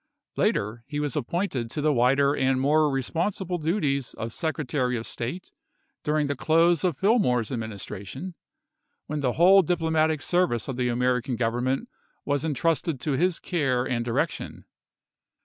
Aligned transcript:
Later, 0.35 0.83
he 0.87 0.99
was 0.99 1.15
appointed 1.15 1.69
to 1.69 1.79
the 1.79 1.93
wider 1.93 2.33
and 2.33 2.59
more 2.59 2.89
responsible 2.89 3.59
duties 3.59 4.15
of 4.15 4.33
Secretary 4.33 4.97
of 4.97 5.05
State 5.05 5.51
during 6.03 6.25
the 6.25 6.35
close 6.35 6.83
of 6.83 6.97
Fillmore's 6.97 7.51
Administration, 7.51 8.33
when 9.05 9.19
the 9.19 9.33
whole 9.33 9.61
diplomatic 9.61 10.23
service 10.23 10.67
of 10.67 10.75
the 10.75 10.89
American 10.89 11.35
Government 11.35 11.87
was 12.25 12.43
intrusted 12.43 12.99
to 12.99 13.11
his 13.11 13.37
care 13.39 13.85
and 13.87 14.03
direc 14.03 14.31
tion. 14.31 14.65